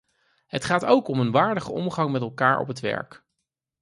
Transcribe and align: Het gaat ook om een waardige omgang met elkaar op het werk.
Het 0.47 0.65
gaat 0.65 0.85
ook 0.85 1.07
om 1.07 1.19
een 1.19 1.31
waardige 1.31 1.71
omgang 1.71 2.11
met 2.11 2.21
elkaar 2.21 2.59
op 2.59 2.67
het 2.67 2.79
werk. 2.79 3.23